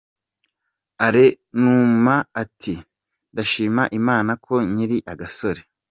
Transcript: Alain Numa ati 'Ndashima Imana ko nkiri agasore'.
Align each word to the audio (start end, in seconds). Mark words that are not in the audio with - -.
Alain 1.05 1.35
Numa 1.61 2.15
ati 2.41 2.75
'Ndashima 2.81 3.83
Imana 3.99 4.31
ko 4.45 4.53
nkiri 4.69 4.97
agasore'. 5.11 5.63